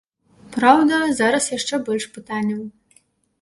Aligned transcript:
Праўда, 0.55 0.95
зараз 1.19 1.51
яшчэ 1.57 1.79
больш 1.91 2.09
пытанняў. 2.17 2.65